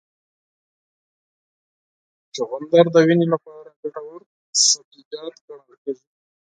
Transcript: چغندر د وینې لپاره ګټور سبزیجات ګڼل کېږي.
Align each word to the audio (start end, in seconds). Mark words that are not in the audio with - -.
چغندر 2.35 2.85
د 2.91 2.95
وینې 3.07 3.27
لپاره 3.33 3.69
ګټور 3.81 4.21
سبزیجات 4.67 5.33
ګڼل 5.47 5.73
کېږي. 5.83 6.07